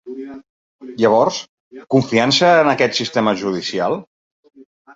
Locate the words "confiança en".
1.97-2.73